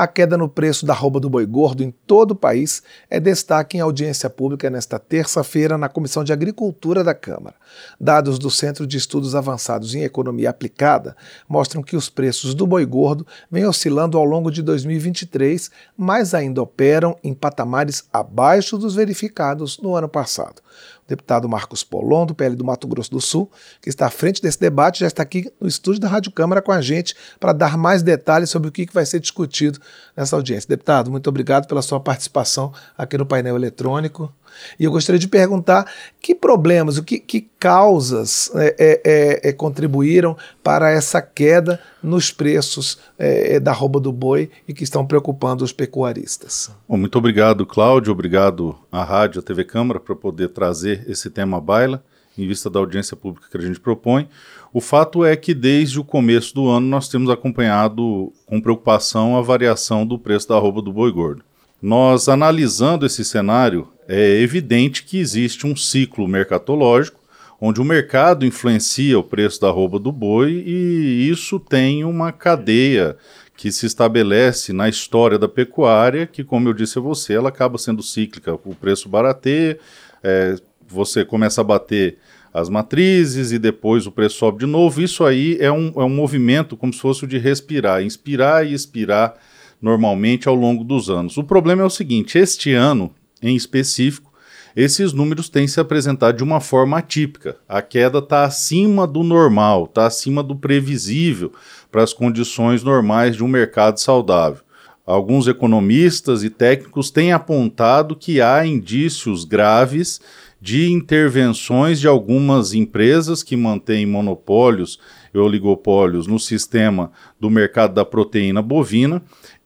A 0.00 0.06
queda 0.06 0.34
no 0.38 0.48
preço 0.48 0.86
da 0.86 0.94
arroba 0.94 1.20
do 1.20 1.28
boi 1.28 1.44
gordo 1.44 1.82
em 1.82 1.90
todo 1.90 2.30
o 2.30 2.34
país 2.34 2.82
é 3.10 3.20
destaque 3.20 3.76
em 3.76 3.80
audiência 3.80 4.30
pública 4.30 4.70
nesta 4.70 4.98
terça-feira 4.98 5.76
na 5.76 5.90
Comissão 5.90 6.24
de 6.24 6.32
Agricultura 6.32 7.04
da 7.04 7.12
Câmara. 7.12 7.54
Dados 8.00 8.38
do 8.38 8.50
Centro 8.50 8.86
de 8.86 8.96
Estudos 8.96 9.34
Avançados 9.34 9.94
em 9.94 10.02
Economia 10.02 10.48
Aplicada 10.48 11.14
mostram 11.46 11.82
que 11.82 11.96
os 11.96 12.08
preços 12.08 12.54
do 12.54 12.66
boi 12.66 12.86
gordo 12.86 13.26
vêm 13.50 13.66
oscilando 13.66 14.16
ao 14.16 14.24
longo 14.24 14.50
de 14.50 14.62
2023, 14.62 15.70
mas 15.98 16.32
ainda 16.32 16.62
operam 16.62 17.14
em 17.22 17.34
patamares 17.34 18.04
abaixo 18.10 18.78
dos 18.78 18.94
verificados 18.94 19.78
no 19.80 19.94
ano 19.94 20.08
passado 20.08 20.62
deputado 21.10 21.48
Marcos 21.48 21.82
Polon, 21.82 22.24
do 22.24 22.34
PL 22.34 22.54
do 22.54 22.64
Mato 22.64 22.86
Grosso 22.86 23.10
do 23.10 23.20
Sul, 23.20 23.50
que 23.82 23.88
está 23.88 24.06
à 24.06 24.10
frente 24.10 24.40
desse 24.40 24.60
debate, 24.60 25.00
já 25.00 25.08
está 25.08 25.22
aqui 25.22 25.52
no 25.60 25.66
estúdio 25.66 26.00
da 26.00 26.08
Rádio 26.08 26.30
Câmara 26.30 26.62
com 26.62 26.70
a 26.70 26.80
gente 26.80 27.14
para 27.38 27.52
dar 27.52 27.76
mais 27.76 28.02
detalhes 28.02 28.48
sobre 28.48 28.68
o 28.68 28.72
que 28.72 28.86
vai 28.92 29.04
ser 29.04 29.18
discutido 29.18 29.80
nessa 30.16 30.36
audiência. 30.36 30.68
Deputado, 30.68 31.10
muito 31.10 31.28
obrigado 31.28 31.66
pela 31.66 31.82
sua 31.82 31.98
participação 31.98 32.72
aqui 32.96 33.18
no 33.18 33.26
painel 33.26 33.56
eletrônico. 33.56 34.32
E 34.78 34.84
eu 34.84 34.90
gostaria 34.90 35.18
de 35.18 35.28
perguntar 35.28 35.90
que 36.20 36.34
problemas, 36.34 36.98
o 36.98 37.04
que, 37.04 37.18
que 37.18 37.48
causas 37.58 38.50
é, 38.54 38.76
é, 38.78 39.00
é, 39.04 39.48
é 39.50 39.52
contribuíram 39.52 40.36
para 40.62 40.90
essa 40.90 41.20
queda 41.20 41.80
nos 42.02 42.30
preços 42.30 42.98
é, 43.18 43.60
da 43.60 43.72
rouba 43.72 44.00
do 44.00 44.12
boi 44.12 44.50
e 44.66 44.72
que 44.72 44.84
estão 44.84 45.06
preocupando 45.06 45.64
os 45.64 45.72
pecuaristas. 45.72 46.70
Bom, 46.88 46.96
muito 46.96 47.16
obrigado, 47.16 47.66
Cláudio. 47.66 48.12
Obrigado 48.12 48.76
à 48.90 49.04
Rádio, 49.04 49.40
à 49.40 49.42
TV 49.42 49.64
Câmara, 49.64 50.00
para 50.00 50.14
poder 50.14 50.48
trazer 50.48 51.04
esse 51.08 51.30
tema 51.30 51.58
à 51.58 51.60
baila, 51.60 52.02
em 52.36 52.46
vista 52.46 52.70
da 52.70 52.78
audiência 52.78 53.16
pública 53.16 53.48
que 53.50 53.56
a 53.56 53.60
gente 53.60 53.80
propõe. 53.80 54.28
O 54.72 54.80
fato 54.80 55.24
é 55.24 55.34
que 55.34 55.52
desde 55.52 55.98
o 55.98 56.04
começo 56.04 56.54
do 56.54 56.68
ano 56.68 56.86
nós 56.86 57.08
temos 57.08 57.28
acompanhado 57.28 58.32
com 58.46 58.60
preocupação 58.60 59.36
a 59.36 59.42
variação 59.42 60.06
do 60.06 60.18
preço 60.18 60.48
da 60.48 60.58
roupa 60.58 60.80
do 60.80 60.92
boi 60.92 61.10
gordo. 61.10 61.42
Nós 61.82 62.28
analisando 62.28 63.04
esse 63.04 63.24
cenário, 63.24 63.88
é 64.12 64.40
evidente 64.40 65.04
que 65.04 65.18
existe 65.18 65.66
um 65.66 65.76
ciclo 65.76 66.26
mercatológico 66.26 67.20
onde 67.60 67.80
o 67.80 67.84
mercado 67.84 68.44
influencia 68.44 69.18
o 69.18 69.22
preço 69.22 69.60
da 69.60 69.70
roupa 69.70 69.98
do 69.98 70.10
boi 70.10 70.64
e 70.66 71.28
isso 71.30 71.60
tem 71.60 72.04
uma 72.04 72.32
cadeia 72.32 73.16
que 73.56 73.70
se 73.70 73.84
estabelece 73.84 74.72
na 74.72 74.88
história 74.88 75.38
da 75.38 75.46
pecuária, 75.46 76.26
que, 76.26 76.42
como 76.42 76.68
eu 76.68 76.72
disse 76.72 76.98
a 76.98 77.02
você, 77.02 77.34
ela 77.34 77.50
acaba 77.50 77.76
sendo 77.76 78.02
cíclica. 78.02 78.54
O 78.54 78.74
preço 78.74 79.06
barateia, 79.06 79.78
é, 80.24 80.56
você 80.88 81.24
começa 81.26 81.60
a 81.60 81.64
bater 81.64 82.16
as 82.54 82.70
matrizes 82.70 83.52
e 83.52 83.58
depois 83.58 84.06
o 84.06 84.10
preço 84.10 84.38
sobe 84.38 84.60
de 84.60 84.66
novo. 84.66 85.02
Isso 85.02 85.22
aí 85.24 85.58
é 85.60 85.70
um, 85.70 85.92
é 85.96 86.04
um 86.04 86.08
movimento 86.08 86.74
como 86.74 86.92
se 86.92 87.00
fosse 87.00 87.24
o 87.24 87.28
de 87.28 87.36
respirar, 87.36 88.02
inspirar 88.02 88.66
e 88.66 88.72
expirar 88.72 89.34
normalmente 89.80 90.48
ao 90.48 90.54
longo 90.54 90.82
dos 90.82 91.10
anos. 91.10 91.36
O 91.36 91.44
problema 91.44 91.82
é 91.82 91.84
o 91.84 91.90
seguinte: 91.90 92.38
este 92.38 92.72
ano 92.72 93.14
em 93.42 93.56
específico, 93.56 94.30
esses 94.74 95.12
números 95.12 95.48
têm 95.48 95.66
se 95.66 95.80
apresentado 95.80 96.36
de 96.36 96.44
uma 96.44 96.60
forma 96.60 96.98
atípica. 96.98 97.56
A 97.68 97.82
queda 97.82 98.18
está 98.18 98.44
acima 98.44 99.06
do 99.06 99.22
normal, 99.22 99.84
está 99.84 100.06
acima 100.06 100.42
do 100.42 100.54
previsível 100.54 101.52
para 101.90 102.02
as 102.02 102.12
condições 102.12 102.82
normais 102.82 103.36
de 103.36 103.42
um 103.42 103.48
mercado 103.48 103.98
saudável. 103.98 104.62
Alguns 105.04 105.48
economistas 105.48 106.44
e 106.44 106.50
técnicos 106.50 107.10
têm 107.10 107.32
apontado 107.32 108.14
que 108.14 108.40
há 108.40 108.64
indícios 108.64 109.44
graves 109.44 110.20
de 110.60 110.90
intervenções 110.90 111.98
de 111.98 112.06
algumas 112.06 112.74
empresas 112.74 113.42
que 113.42 113.56
mantêm 113.56 114.06
monopólios 114.06 115.00
e 115.34 115.38
oligopólios 115.38 116.26
no 116.26 116.38
sistema 116.38 117.10
do 117.40 117.50
mercado 117.50 117.94
da 117.94 118.04
proteína 118.04 118.60
bovina 118.62 119.22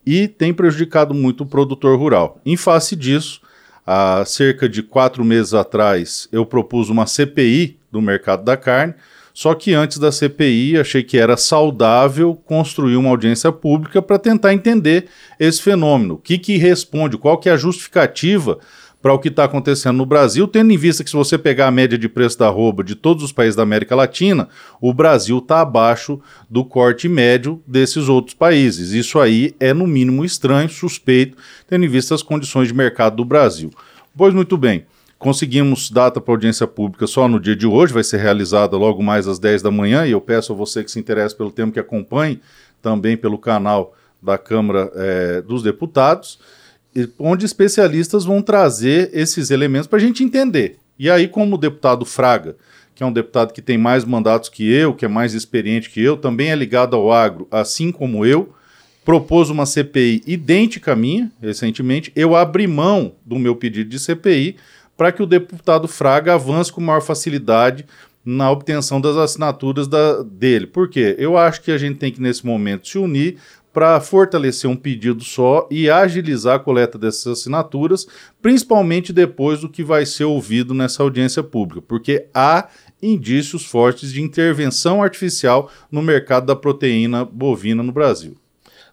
e 0.07 0.29
tem 0.29 0.55
prejudicado 0.55 1.13
muito 1.13 1.43
o 1.43 1.47
produtor 1.47 1.99
rural. 1.99 2.41
Em 2.47 2.57
face 2.57 2.95
disso, 2.95 3.41
Há 3.87 4.25
cerca 4.25 4.69
de 4.69 4.83
quatro 4.83 5.25
meses 5.25 5.53
atrás, 5.53 6.27
eu 6.33 6.47
propus 6.47 6.89
uma 6.89 7.07
CPI 7.07 7.79
do 7.93 8.01
mercado 8.01 8.43
da 8.43 8.57
carne, 8.57 8.95
só 9.35 9.53
que 9.53 9.75
antes 9.75 9.99
da 9.99 10.13
CPI 10.13 10.79
achei 10.79 11.03
que 11.03 11.19
era 11.19 11.37
saudável 11.37 12.35
construir 12.47 12.97
uma 12.97 13.11
audiência 13.11 13.51
pública 13.51 14.01
para 14.01 14.19
tentar 14.19 14.55
entender 14.55 15.07
esse 15.41 15.61
fenômeno. 15.61 16.15
O 16.15 16.19
que, 16.19 16.39
que 16.39 16.57
responde, 16.57 17.19
qual 17.19 17.37
que 17.37 17.49
é 17.49 17.53
a 17.53 17.57
justificativa 17.57 18.59
para 19.05 19.13
o 19.13 19.19
que 19.19 19.29
está 19.29 19.45
acontecendo 19.45 19.99
no 19.99 20.07
Brasil, 20.07 20.49
tendo 20.49 20.73
em 20.73 20.79
vista 20.79 21.05
que 21.05 21.11
se 21.11 21.17
você 21.17 21.37
pegar 21.37 21.67
a 21.67 21.71
média 21.71 21.99
de 21.99 22.09
preço 22.09 22.39
da 22.39 22.47
arroba 22.47 22.83
de 22.83 22.95
todos 22.95 23.23
os 23.23 23.33
países 23.33 23.55
da 23.55 23.63
América 23.63 23.95
Latina, 23.95 24.49
o 24.81 24.95
Brasil 24.95 25.37
está 25.37 25.61
abaixo 25.61 26.19
do 26.49 26.65
corte 26.65 27.07
médio 27.07 27.63
desses 27.67 28.09
outros 28.09 28.35
países. 28.35 28.93
Isso 28.93 29.21
aí 29.21 29.55
é 29.61 29.75
no 29.75 29.87
mínimo 29.87 30.25
estranho, 30.25 30.71
suspeito, 30.71 31.37
tendo 31.69 31.85
em 31.85 31.89
vista 31.89 32.15
as 32.15 32.23
condições 32.23 32.69
de 32.69 32.73
mercado 32.73 33.17
do 33.17 33.27
Brasil. 33.27 33.71
Pois 34.17 34.33
muito 34.33 34.57
bem, 34.57 34.87
conseguimos 35.19 35.91
data 35.91 36.19
para 36.19 36.33
audiência 36.33 36.67
pública 36.67 37.07
só 37.07 37.29
no 37.29 37.39
dia 37.39 37.55
de 37.55 37.67
hoje, 37.67 37.93
vai 37.93 38.05
ser 38.05 38.17
realizada 38.17 38.75
logo 38.75 39.03
mais 39.03 39.29
às 39.29 39.39
10 39.39 39.61
da 39.61 39.71
manhã, 39.71 40.07
e 40.07 40.13
eu 40.13 40.21
peço 40.23 40.55
a 40.55 40.57
você 40.57 40.83
que 40.83 40.91
se 40.91 40.99
interesse 40.99 41.37
pelo 41.37 41.53
tema 41.53 41.71
que 41.71 41.79
acompanhe 41.79 42.41
também 42.81 43.19
pelo 43.19 43.37
canal 43.37 43.95
da 44.23 44.39
Câmara 44.39 44.91
é, 44.95 45.43
dos 45.43 45.63
Deputados 45.63 46.39
onde 47.19 47.45
especialistas 47.45 48.25
vão 48.25 48.41
trazer 48.41 49.11
esses 49.13 49.51
elementos 49.51 49.87
para 49.87 49.99
a 49.99 50.03
gente 50.03 50.23
entender. 50.23 50.79
E 50.99 51.11
aí, 51.11 51.27
como 51.27 51.57
o 51.57 51.59
deputado 51.59 52.05
Fraga, 52.05 52.57
que 52.95 53.03
é 53.03 53.07
um 53.07 53.13
deputado 53.13 53.53
que 53.53 53.61
tem 53.61 53.77
mais 53.77 54.05
mandatos 54.05 54.49
que 54.49 54.71
eu, 54.71 54.95
que 54.95 55.05
é 55.05 55.09
mais 55.09 55.35
experiente 55.35 55.91
que 55.91 56.01
eu, 56.01 56.17
também 56.17 56.51
é 56.51 56.55
ligado 56.55 56.95
ao 56.95 57.13
agro, 57.13 57.49
assim 57.51 57.91
como 57.91 58.25
eu, 58.25 58.55
propôs 59.05 59.51
uma 59.51 59.67
CPI 59.67 60.23
idêntica 60.27 60.93
à 60.93 60.97
minha, 60.97 61.31
recentemente, 61.43 62.13
eu 62.15 62.35
abri 62.35 62.67
mão 62.67 63.13
do 63.25 63.39
meu 63.39 63.57
pedido 63.57 63.91
de 63.91 63.99
CPI 63.99 64.57
para 64.97 65.11
que 65.11 65.23
o 65.23 65.27
deputado 65.27 65.89
Fraga 65.89 66.35
avance 66.35 66.73
com 66.73 66.81
maior 66.81 67.03
facilidade 67.03 67.85
na 68.25 68.51
obtenção 68.51 69.01
das 69.01 69.17
assinaturas 69.17 69.87
da, 69.87 70.23
dele. 70.23 70.67
Por 70.67 70.89
quê? 70.89 71.15
Eu 71.19 71.37
acho 71.37 71.61
que 71.61 71.71
a 71.71 71.77
gente 71.77 71.99
tem 71.99 72.11
que, 72.11 72.23
nesse 72.23 72.47
momento, 72.47 72.89
se 72.89 72.97
unir 72.97 73.37
para 73.75 74.01
fortalecer 74.01 74.71
um 74.71 74.77
pedido 74.77 75.25
só 75.25 75.67
e 75.69 75.91
agilizar 75.91 76.55
a 76.55 76.59
coleta 76.61 76.97
dessas 76.97 77.41
assinaturas, 77.41 78.07
principalmente 78.41 79.13
depois 79.13 79.61
do 79.61 79.69
que 79.69 79.83
vai 79.83 80.07
ser 80.07 80.25
ouvido 80.25 80.73
nessa 80.73 81.03
audiência 81.03 81.43
pública, 81.43 81.83
porque 81.83 82.29
há 82.33 82.69
indícios 83.03 83.67
fortes 83.67 84.13
de 84.13 84.23
intervenção 84.23 85.03
artificial 85.03 85.69
no 85.91 86.01
mercado 86.01 86.47
da 86.47 86.55
proteína 86.55 87.25
bovina 87.25 87.83
no 87.83 87.91
Brasil. 87.91 88.37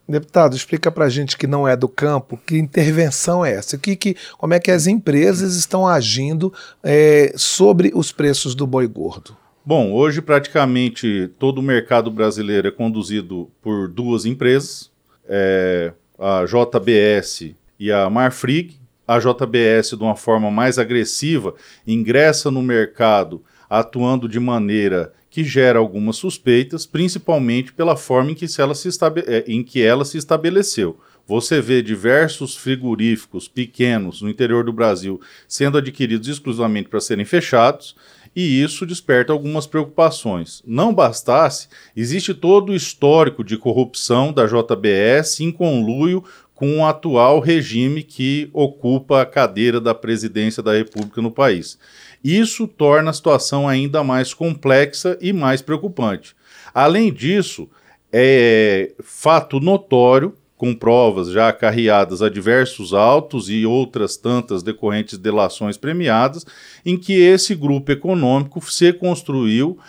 Deputado, 0.10 0.56
explica 0.56 0.92
para 0.92 1.06
a 1.06 1.10
gente 1.10 1.38
que 1.38 1.46
não 1.46 1.68
é 1.68 1.78
do 1.78 1.88
campo, 1.88 2.38
que 2.46 2.58
intervenção 2.58 3.46
é 3.46 3.54
essa? 3.54 3.78
Que, 3.78 3.96
que, 3.96 4.18
como 4.36 4.56
é 4.56 4.60
que 4.60 4.72
as 4.72 4.88
empresas 4.88 5.56
estão 5.56 5.88
agindo 5.88 6.52
é, 6.84 7.32
sobre 7.38 7.92
os 7.94 8.12
preços 8.12 8.56
do 8.56 8.66
boi 8.66 8.88
gordo? 8.88 9.38
Bom, 9.64 9.94
hoje 9.94 10.24
praticamente 10.24 11.30
todo 11.38 11.60
o 11.60 11.62
mercado 11.62 12.10
brasileiro 12.10 12.68
é 12.68 12.72
conduzido 12.72 13.48
por 13.62 13.88
duas 13.88 14.26
empresas, 14.26 14.92
é, 15.30 15.94
a 16.18 16.44
JBS 16.46 17.54
e 17.80 17.92
a 17.92 18.10
Marfrig. 18.10 18.82
A 19.08 19.20
JBS, 19.20 19.90
de 19.90 20.04
uma 20.04 20.16
forma 20.16 20.50
mais 20.50 20.80
agressiva, 20.80 21.54
ingressa 21.86 22.50
no 22.50 22.62
mercado 22.62 23.44
atuando 23.70 24.28
de 24.28 24.40
maneira 24.40 25.14
que 25.30 25.44
gera 25.44 25.80
algumas 25.80 26.16
suspeitas, 26.16 26.86
principalmente 26.86 27.72
pela 27.72 27.96
forma 27.96 28.32
em 28.32 28.36
que, 28.36 28.46
ela 28.58 28.74
se, 28.74 28.90
é, 29.28 29.44
em 29.48 29.64
que 29.64 29.82
ela 29.82 30.06
se 30.06 30.18
estabeleceu. 30.18 31.00
Você 31.28 31.62
vê 31.62 31.82
diversos 31.82 32.56
frigoríficos 32.56 33.48
pequenos 33.48 34.22
no 34.22 34.30
interior 34.30 34.64
do 34.64 34.74
Brasil 34.74 35.22
sendo 35.48 35.78
adquiridos 35.78 36.28
exclusivamente 36.28 36.90
para 36.90 37.00
serem 37.00 37.26
fechados 37.26 37.96
e 38.36 38.62
isso 38.62 38.86
desperta 38.86 39.34
algumas 39.34 39.68
preocupações. 39.68 40.62
Não 40.66 40.94
bastasse, 40.94 41.68
existe 41.96 42.34
todo 42.34 42.72
o 42.72 42.76
histórico 42.76 43.44
de 43.44 43.58
corrupção 43.58 44.32
da 44.32 44.46
JBS 44.46 45.42
em 45.42 45.52
conluio 45.52 46.24
com 46.54 46.78
o 46.78 46.86
atual 46.86 47.40
regime 47.40 48.04
que 48.04 48.50
ocupa 48.54 49.22
a 49.22 49.26
cadeira 49.26 49.82
da 49.82 49.96
presidência 49.96 50.62
da 50.62 50.74
República 50.74 51.22
no 51.22 51.32
país. 51.32 51.78
Isso 52.24 52.68
torna 52.68 53.10
a 53.10 53.14
situação 53.14 53.68
ainda 53.68 54.04
mais 54.04 54.34
complexa 54.34 55.18
e 55.20 55.34
mais 55.34 55.62
preocupante. 55.62 56.36
Além 56.74 57.12
disso, 57.12 57.68
é 58.14 58.92
fato 59.02 59.60
notório 59.60 60.36
com 60.62 60.76
provas 60.76 61.32
já 61.32 61.50
acarreadas 61.50 62.22
a 62.22 62.30
diversos 62.30 62.94
autos 62.94 63.50
e 63.50 63.66
outras 63.66 64.16
tantas 64.16 64.62
decorrentes 64.62 65.18
de 65.18 65.24
delações 65.24 65.76
premiadas, 65.76 66.46
em 66.86 66.96
que 66.96 67.14
esse 67.14 67.56
grupo 67.56 67.92
econômico 67.92 68.62
se 68.72 68.94
construiu, 68.94 69.80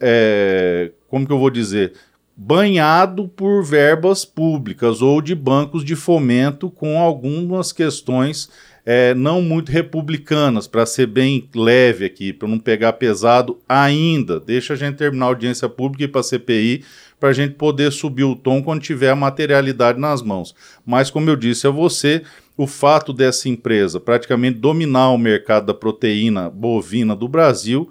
é, 0.00 0.92
como 1.10 1.26
que 1.26 1.32
eu 1.34 1.38
vou 1.38 1.50
dizer, 1.50 1.92
banhado 2.34 3.28
por 3.28 3.62
verbas 3.62 4.24
públicas 4.24 5.02
ou 5.02 5.20
de 5.20 5.34
bancos 5.34 5.84
de 5.84 5.94
fomento 5.94 6.70
com 6.70 6.98
algumas 6.98 7.70
questões 7.70 8.48
é, 8.86 9.12
não 9.12 9.42
muito 9.42 9.70
republicanas, 9.70 10.66
para 10.66 10.86
ser 10.86 11.06
bem 11.06 11.50
leve 11.54 12.06
aqui, 12.06 12.32
para 12.32 12.48
não 12.48 12.58
pegar 12.58 12.94
pesado 12.94 13.58
ainda. 13.68 14.40
Deixa 14.40 14.72
a 14.72 14.76
gente 14.76 14.96
terminar 14.96 15.26
a 15.26 15.28
audiência 15.28 15.68
pública 15.68 16.04
e 16.04 16.08
para 16.08 16.22
a 16.22 16.24
CPI 16.24 16.82
para 17.24 17.30
a 17.30 17.32
gente 17.32 17.54
poder 17.54 17.90
subir 17.90 18.24
o 18.24 18.36
tom 18.36 18.62
quando 18.62 18.82
tiver 18.82 19.08
a 19.08 19.16
materialidade 19.16 19.98
nas 19.98 20.20
mãos. 20.20 20.54
Mas, 20.84 21.10
como 21.10 21.30
eu 21.30 21.36
disse 21.36 21.66
a 21.66 21.70
você, 21.70 22.22
o 22.54 22.66
fato 22.66 23.14
dessa 23.14 23.48
empresa 23.48 23.98
praticamente 23.98 24.58
dominar 24.58 25.08
o 25.08 25.16
mercado 25.16 25.64
da 25.64 25.72
proteína 25.72 26.50
bovina 26.50 27.16
do 27.16 27.26
Brasil, 27.26 27.88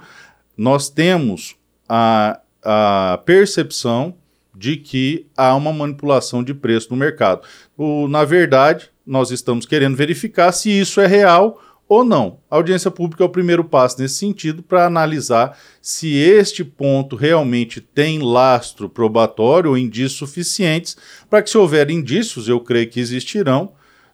nós 0.56 0.88
temos 0.88 1.56
a, 1.90 2.42
a 2.64 3.20
percepção 3.26 4.14
de 4.56 4.78
que 4.78 5.26
há 5.36 5.56
uma 5.56 5.74
manipulação 5.74 6.44
de 6.44 6.54
preço 6.54 6.90
no 6.92 6.96
mercado. 6.96 7.42
O, 7.76 8.08
na 8.08 8.24
verdade, 8.24 8.92
nós 9.04 9.32
estamos 9.32 9.66
querendo 9.66 9.96
verificar 9.96 10.52
se 10.52 10.70
isso 10.70 11.02
é 11.02 11.08
real 11.08 11.60
ou 11.94 12.04
não. 12.04 12.40
A 12.50 12.56
audiência 12.56 12.90
pública 12.90 13.24
é 13.24 13.26
o 13.26 13.30
primeiro 13.30 13.64
passo 13.64 14.02
nesse 14.02 14.16
sentido 14.16 14.64
para 14.64 14.86
analisar 14.86 15.58
se 15.82 16.16
este 16.16 16.64
ponto 16.64 17.16
realmente 17.16 17.80
tem 17.82 18.20
lastro 18.20 18.90
probatório 18.90 19.72
ou 19.72 19.78
indícios 19.78 20.14
suficientes 20.14 20.98
para 21.30 21.42
que, 21.42 21.50
se 21.50 21.58
houver 21.58 21.90
indícios, 21.90 22.48
eu 22.48 22.60
creio 22.60 22.90
que 22.90 23.00
existirão, 23.00 23.74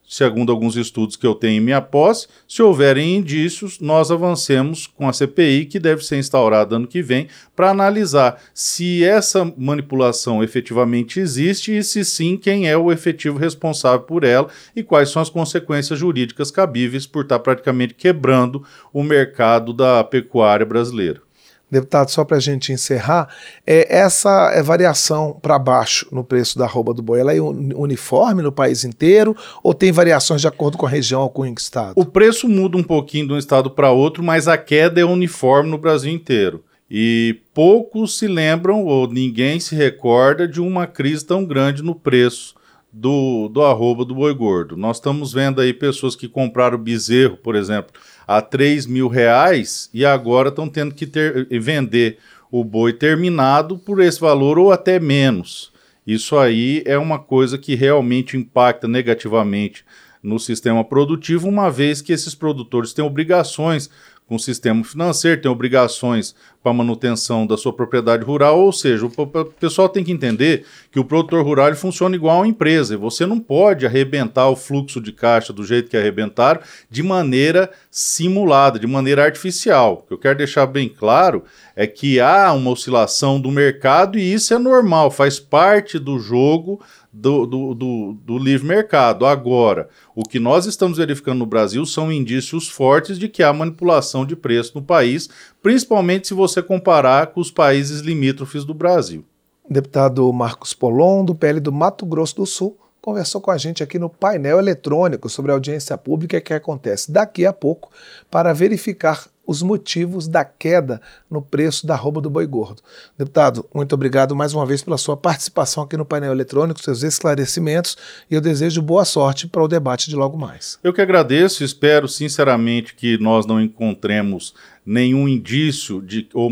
segundo 0.09 0.51
alguns 0.51 0.75
estudos 0.75 1.15
que 1.15 1.27
eu 1.27 1.35
tenho 1.35 1.61
em 1.61 1.63
minha 1.63 1.79
posse, 1.79 2.27
se 2.47 2.63
houverem 2.63 3.17
indícios, 3.17 3.79
nós 3.79 4.09
avancemos 4.09 4.87
com 4.87 5.07
a 5.07 5.13
CPI, 5.13 5.65
que 5.65 5.79
deve 5.79 6.03
ser 6.03 6.17
instaurada 6.17 6.77
ano 6.77 6.87
que 6.87 7.03
vem, 7.03 7.27
para 7.55 7.69
analisar 7.69 8.41
se 8.51 9.03
essa 9.03 9.45
manipulação 9.55 10.43
efetivamente 10.43 11.19
existe 11.19 11.77
e, 11.77 11.83
se 11.83 12.03
sim, 12.03 12.35
quem 12.35 12.67
é 12.67 12.75
o 12.75 12.91
efetivo 12.91 13.37
responsável 13.37 13.99
por 13.99 14.23
ela 14.23 14.49
e 14.75 14.81
quais 14.81 15.11
são 15.11 15.21
as 15.21 15.29
consequências 15.29 15.99
jurídicas 15.99 16.49
cabíveis 16.49 17.05
por 17.05 17.23
estar 17.23 17.37
praticamente 17.37 17.93
quebrando 17.93 18.63
o 18.91 19.03
mercado 19.03 19.71
da 19.71 20.03
pecuária 20.03 20.65
brasileira. 20.65 21.28
Deputado, 21.71 22.09
só 22.09 22.23
para 22.23 22.37
a 22.37 22.39
gente 22.39 22.71
encerrar, 22.71 23.29
é, 23.65 23.95
essa 23.95 24.51
é 24.53 24.63
variação 24.63 25.37
para 25.39 25.59
baixo 25.59 26.07
no 26.11 26.23
preço 26.23 26.57
da 26.57 26.65
arroba 26.65 26.93
do 26.93 27.01
boi, 27.01 27.19
ela 27.19 27.33
é 27.33 27.39
uniforme 27.39 28.41
no 28.41 28.51
país 28.51 28.83
inteiro 28.83 29.35
ou 29.61 29.73
tem 29.73 29.91
variações 29.91 30.41
de 30.41 30.47
acordo 30.47 30.77
com 30.77 30.85
a 30.85 30.89
região 30.89 31.21
ou 31.21 31.29
com 31.29 31.43
o 31.43 31.45
estado? 31.45 31.93
O 31.95 32.05
preço 32.05 32.49
muda 32.49 32.77
um 32.77 32.83
pouquinho 32.83 33.27
de 33.27 33.33
um 33.33 33.37
estado 33.37 33.69
para 33.69 33.91
outro, 33.91 34.23
mas 34.23 34.47
a 34.47 34.57
queda 34.57 34.99
é 34.99 35.05
uniforme 35.05 35.69
no 35.69 35.77
Brasil 35.77 36.11
inteiro. 36.11 36.63
E 36.89 37.41
poucos 37.53 38.17
se 38.17 38.27
lembram 38.27 38.83
ou 38.83 39.07
ninguém 39.07 39.59
se 39.59 39.75
recorda 39.75 40.47
de 40.47 40.59
uma 40.59 40.87
crise 40.87 41.23
tão 41.23 41.45
grande 41.45 41.83
no 41.83 41.93
preço 41.93 42.55
do, 42.91 43.47
do 43.49 43.61
arroba 43.61 44.03
do 44.03 44.15
boi 44.15 44.33
gordo. 44.33 44.75
Nós 44.75 44.97
estamos 44.97 45.31
vendo 45.31 45.61
aí 45.61 45.71
pessoas 45.73 46.15
que 46.15 46.27
compraram 46.27 46.77
bezerro, 46.77 47.37
por 47.37 47.55
exemplo, 47.55 47.93
a 48.29 48.43
3 48.43 48.85
mil 48.85 49.07
reais 49.07 49.89
e 49.91 50.05
agora 50.05 50.49
estão 50.49 50.69
tendo 50.69 50.93
que 50.93 51.07
ter, 51.07 51.47
vender 51.59 52.19
o 52.51 52.63
boi 52.63 52.93
terminado 52.93 53.75
por 53.75 53.99
esse 53.99 54.19
valor 54.19 54.59
ou 54.59 54.71
até 54.71 54.99
menos. 54.99 55.73
Isso 56.05 56.37
aí 56.37 56.83
é 56.85 56.95
uma 56.95 57.17
coisa 57.17 57.57
que 57.57 57.73
realmente 57.73 58.37
impacta 58.37 58.87
negativamente 58.87 59.83
no 60.21 60.37
sistema 60.37 60.83
produtivo, 60.83 61.47
uma 61.47 61.71
vez 61.71 62.03
que 62.03 62.13
esses 62.13 62.35
produtores 62.35 62.93
têm 62.93 63.03
obrigações 63.03 63.89
com 64.29 64.35
o 64.35 64.39
sistema 64.39 64.83
financeiro, 64.83 65.41
tem 65.41 65.49
obrigações 65.49 66.35
para 66.61 66.71
manutenção 66.71 67.47
da 67.47 67.57
sua 67.57 67.73
propriedade 67.73 68.23
rural, 68.23 68.59
ou 68.59 68.71
seja, 68.71 69.05
o 69.05 69.45
pessoal 69.59 69.89
tem 69.89 70.03
que 70.03 70.11
entender 70.11 70.65
que 70.91 70.99
o 70.99 71.05
produtor 71.05 71.43
rural 71.43 71.73
funciona 71.75 72.15
igual 72.15 72.43
a 72.43 72.47
empresa, 72.47 72.93
e 72.93 72.97
você 72.97 73.25
não 73.25 73.39
pode 73.39 73.87
arrebentar 73.87 74.47
o 74.49 74.55
fluxo 74.55 75.01
de 75.01 75.11
caixa 75.11 75.51
do 75.51 75.65
jeito 75.65 75.89
que 75.89 75.97
arrebentaram 75.97 76.61
de 76.89 77.01
maneira 77.01 77.71
simulada, 77.89 78.77
de 78.77 78.85
maneira 78.85 79.23
artificial. 79.23 80.03
O 80.03 80.07
que 80.07 80.13
eu 80.13 80.17
quero 80.19 80.37
deixar 80.37 80.67
bem 80.67 80.87
claro 80.87 81.43
é 81.75 81.87
que 81.87 82.19
há 82.19 82.53
uma 82.53 82.69
oscilação 82.69 83.41
do 83.41 83.49
mercado 83.49 84.19
e 84.19 84.33
isso 84.33 84.53
é 84.53 84.59
normal, 84.59 85.09
faz 85.09 85.39
parte 85.39 85.97
do 85.97 86.19
jogo 86.19 86.79
do, 87.11 87.45
do, 87.45 87.73
do, 87.73 88.17
do, 88.23 88.37
livre 88.37 88.67
mercado. 88.67 89.25
Agora, 89.25 89.89
o 90.15 90.23
que 90.23 90.39
nós 90.39 90.65
estamos 90.65 90.97
verificando 90.97 91.39
no 91.39 91.45
Brasil 91.45 91.85
são 91.85 92.11
indícios 92.11 92.67
fortes 92.67 93.17
de 93.17 93.27
que 93.27 93.41
há 93.41 93.51
manipulação 93.51 94.25
de 94.25 94.35
preço 94.35 94.73
no 94.75 94.83
país, 94.83 95.29
principalmente 95.61 96.27
se 96.27 96.33
você 96.33 96.61
comparar 96.61 97.27
com 97.27 97.41
os 97.41 97.51
países 97.51 98.01
limítrofes 98.01 98.63
do 98.63 98.73
Brasil. 98.73 99.25
Deputado 99.69 100.31
Marcos 100.33 100.73
Polon, 100.73 101.23
do 101.23 101.35
PL 101.35 101.59
do 101.59 101.71
Mato 101.71 102.05
Grosso 102.05 102.37
do 102.37 102.45
Sul, 102.45 102.77
conversou 103.01 103.39
com 103.39 103.51
a 103.51 103.57
gente 103.57 103.81
aqui 103.81 103.97
no 103.97 104.09
painel 104.09 104.59
eletrônico 104.59 105.29
sobre 105.29 105.51
a 105.51 105.55
audiência 105.55 105.97
pública 105.97 106.41
que 106.41 106.53
acontece 106.53 107.11
daqui 107.11 107.45
a 107.45 107.53
pouco 107.53 107.91
para 108.29 108.53
verificar 108.53 109.27
os 109.49 109.63
motivos 109.63 110.27
da 110.27 110.45
queda 110.45 111.01
no 111.27 111.41
preço 111.41 111.87
da 111.87 111.95
roupa 111.95 112.21
do 112.21 112.29
boi 112.29 112.45
gordo. 112.45 112.83
Deputado, 113.17 113.65
muito 113.73 113.95
obrigado 113.95 114.35
mais 114.35 114.53
uma 114.53 114.63
vez 114.63 114.83
pela 114.83 114.95
sua 114.95 115.17
participação 115.17 115.81
aqui 115.81 115.97
no 115.97 116.05
painel 116.05 116.31
eletrônico, 116.31 116.79
seus 116.79 117.01
esclarecimentos 117.01 117.97
e 118.29 118.35
eu 118.35 118.41
desejo 118.41 118.79
boa 118.79 119.03
sorte 119.03 119.47
para 119.47 119.63
o 119.63 119.67
debate 119.67 120.07
de 120.07 120.15
logo 120.15 120.37
mais. 120.37 120.77
Eu 120.83 120.93
que 120.93 121.01
agradeço, 121.01 121.63
espero 121.63 122.07
sinceramente 122.07 122.93
que 122.93 123.17
nós 123.17 123.47
não 123.47 123.59
encontremos 123.59 124.53
nenhum 124.85 125.27
indício 125.27 125.99
de, 125.99 126.29
ou 126.31 126.47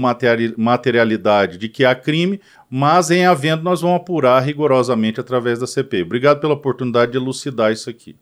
materialidade 0.57 1.59
de 1.59 1.69
que 1.69 1.85
há 1.85 1.93
crime, 1.93 2.41
mas 2.67 3.11
em 3.11 3.27
havendo 3.27 3.61
nós 3.61 3.81
vamos 3.81 3.97
apurar 3.97 4.39
rigorosamente 4.39 5.19
através 5.19 5.59
da 5.59 5.67
CPI. 5.67 6.01
Obrigado 6.01 6.39
pela 6.39 6.55
oportunidade 6.55 7.11
de 7.11 7.17
elucidar 7.19 7.71
isso 7.71 7.91
aqui. 7.91 8.15